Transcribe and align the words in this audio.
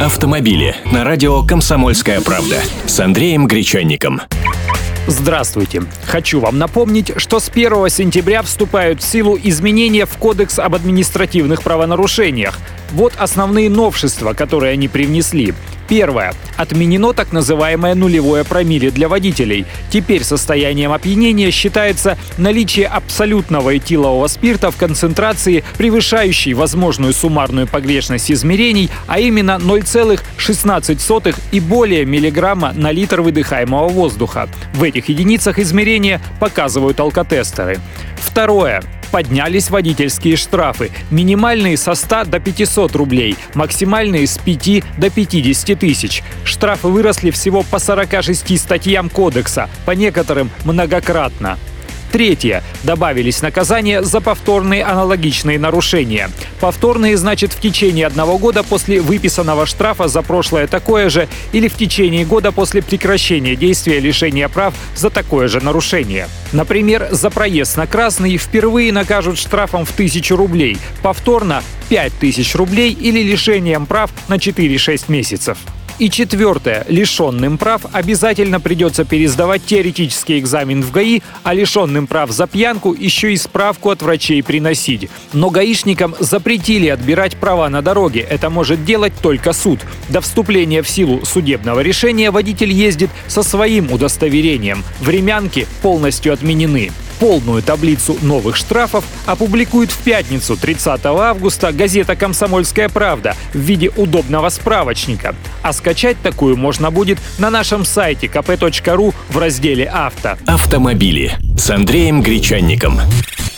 Автомобили 0.00 0.76
на 0.92 1.04
радио 1.04 1.42
«Комсомольская 1.42 2.20
правда» 2.20 2.60
с 2.84 3.00
Андреем 3.00 3.46
Гречанником. 3.46 4.20
Здравствуйте. 5.06 5.84
Хочу 6.04 6.38
вам 6.38 6.58
напомнить, 6.58 7.12
что 7.16 7.40
с 7.40 7.48
1 7.48 7.88
сентября 7.88 8.42
вступают 8.42 9.00
в 9.00 9.06
силу 9.06 9.38
изменения 9.42 10.04
в 10.04 10.14
Кодекс 10.18 10.58
об 10.58 10.74
административных 10.74 11.62
правонарушениях. 11.62 12.58
Вот 12.90 13.14
основные 13.16 13.70
новшества, 13.70 14.34
которые 14.34 14.74
они 14.74 14.88
привнесли. 14.88 15.54
Первое. 15.88 16.34
Отменено 16.56 17.12
так 17.12 17.32
называемое 17.32 17.94
нулевое 17.94 18.44
промилле 18.44 18.90
для 18.90 19.08
водителей. 19.08 19.66
Теперь 19.90 20.24
состоянием 20.24 20.92
опьянения 20.92 21.50
считается 21.50 22.18
наличие 22.38 22.86
абсолютного 22.86 23.76
этилового 23.76 24.26
спирта 24.26 24.70
в 24.70 24.76
концентрации, 24.76 25.64
превышающей 25.78 26.54
возможную 26.54 27.12
суммарную 27.12 27.66
погрешность 27.66 28.30
измерений, 28.30 28.90
а 29.06 29.20
именно 29.20 29.58
0,16 29.60 31.36
и 31.52 31.60
более 31.60 32.04
миллиграмма 32.04 32.72
на 32.72 32.90
литр 32.90 33.20
выдыхаемого 33.20 33.88
воздуха. 33.88 34.48
В 34.74 34.82
этих 34.82 35.08
единицах 35.08 35.58
измерения 35.58 36.20
показывают 36.40 36.98
алкотестеры. 37.00 37.80
Второе 38.16 38.82
поднялись 39.06 39.70
водительские 39.70 40.36
штрафы. 40.36 40.90
Минимальные 41.10 41.76
со 41.76 41.94
100 41.94 42.24
до 42.24 42.40
500 42.40 42.94
рублей, 42.96 43.36
максимальные 43.54 44.26
с 44.26 44.38
5 44.38 44.84
до 44.98 45.10
50 45.10 45.78
тысяч. 45.78 46.22
Штрафы 46.44 46.88
выросли 46.88 47.30
всего 47.30 47.62
по 47.62 47.78
46 47.78 48.60
статьям 48.60 49.08
кодекса, 49.08 49.68
по 49.84 49.92
некоторым 49.92 50.50
многократно. 50.64 51.58
Третье. 52.12 52.62
Добавились 52.82 53.42
наказания 53.42 54.02
за 54.02 54.20
повторные 54.20 54.84
аналогичные 54.84 55.58
нарушения. 55.58 56.30
Повторные 56.60 57.16
значит 57.16 57.52
в 57.52 57.60
течение 57.60 58.06
одного 58.06 58.38
года 58.38 58.62
после 58.62 59.00
выписанного 59.00 59.66
штрафа 59.66 60.08
за 60.08 60.22
прошлое 60.22 60.66
такое 60.66 61.10
же 61.10 61.28
или 61.52 61.68
в 61.68 61.74
течение 61.74 62.24
года 62.24 62.52
после 62.52 62.82
прекращения 62.82 63.56
действия 63.56 64.00
лишения 64.00 64.48
прав 64.48 64.74
за 64.94 65.10
такое 65.10 65.48
же 65.48 65.60
нарушение. 65.60 66.28
Например, 66.52 67.08
за 67.10 67.30
проезд 67.30 67.76
на 67.76 67.86
красный 67.86 68.36
впервые 68.36 68.92
накажут 68.92 69.38
штрафом 69.38 69.84
в 69.84 69.92
тысячу 69.92 70.36
рублей, 70.36 70.78
повторно 71.02 71.62
5000 71.88 72.54
рублей 72.54 72.92
или 72.92 73.20
лишением 73.20 73.86
прав 73.86 74.10
на 74.28 74.34
4-6 74.34 75.04
месяцев. 75.08 75.58
И 75.98 76.10
четвертое. 76.10 76.84
Лишенным 76.88 77.56
прав 77.56 77.82
обязательно 77.90 78.60
придется 78.60 79.06
пересдавать 79.06 79.64
теоретический 79.64 80.38
экзамен 80.38 80.82
в 80.82 80.90
ГАИ, 80.92 81.20
а 81.42 81.54
лишенным 81.54 82.06
прав 82.06 82.30
за 82.30 82.46
пьянку 82.46 82.92
еще 82.92 83.32
и 83.32 83.36
справку 83.38 83.88
от 83.88 84.02
врачей 84.02 84.42
приносить. 84.42 85.08
Но 85.32 85.48
гаишникам 85.48 86.14
запретили 86.20 86.88
отбирать 86.88 87.36
права 87.36 87.70
на 87.70 87.80
дороге. 87.80 88.20
Это 88.20 88.50
может 88.50 88.84
делать 88.84 89.14
только 89.22 89.54
суд. 89.54 89.80
До 90.10 90.20
вступления 90.20 90.82
в 90.82 90.88
силу 90.88 91.24
судебного 91.24 91.80
решения 91.80 92.30
водитель 92.30 92.72
ездит 92.72 93.08
со 93.26 93.42
своим 93.42 93.90
удостоверением. 93.90 94.84
Времянки 95.00 95.66
полностью 95.80 96.34
отменены. 96.34 96.90
Полную 97.18 97.62
таблицу 97.62 98.16
новых 98.22 98.56
штрафов 98.56 99.04
опубликует 99.24 99.90
в 99.90 99.98
пятницу 99.98 100.56
30 100.56 101.04
августа 101.06 101.72
газета 101.72 102.16
«Комсомольская 102.16 102.88
правда» 102.88 103.34
в 103.54 103.58
виде 103.58 103.90
удобного 103.96 104.48
справочника. 104.50 105.34
А 105.62 105.72
скачать 105.72 106.16
такую 106.22 106.56
можно 106.56 106.90
будет 106.90 107.18
на 107.38 107.50
нашем 107.50 107.84
сайте 107.84 108.26
kp.ru 108.26 109.14
в 109.28 109.38
разделе 109.38 109.86
«Авто». 109.86 110.36
Автомобили 110.46 111.36
с 111.56 111.70
Андреем 111.70 112.22
Гречанником. 112.22 113.00